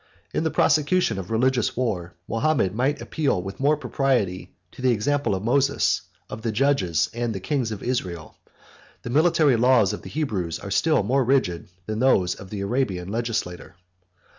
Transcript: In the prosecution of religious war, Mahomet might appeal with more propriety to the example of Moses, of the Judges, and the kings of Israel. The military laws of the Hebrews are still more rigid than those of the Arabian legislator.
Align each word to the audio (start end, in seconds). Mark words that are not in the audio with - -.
In 0.33 0.43
the 0.43 0.49
prosecution 0.49 1.19
of 1.19 1.29
religious 1.29 1.77
war, 1.77 2.15
Mahomet 2.27 2.73
might 2.73 3.01
appeal 3.03 3.39
with 3.39 3.59
more 3.59 3.77
propriety 3.77 4.51
to 4.71 4.81
the 4.81 4.89
example 4.89 5.35
of 5.35 5.43
Moses, 5.43 6.01
of 6.27 6.41
the 6.41 6.51
Judges, 6.51 7.07
and 7.13 7.35
the 7.35 7.39
kings 7.39 7.71
of 7.71 7.83
Israel. 7.83 8.35
The 9.03 9.11
military 9.11 9.57
laws 9.57 9.93
of 9.93 10.01
the 10.01 10.09
Hebrews 10.09 10.57
are 10.57 10.71
still 10.71 11.03
more 11.03 11.23
rigid 11.23 11.69
than 11.85 11.99
those 11.99 12.33
of 12.33 12.49
the 12.49 12.61
Arabian 12.61 13.09
legislator. 13.09 13.75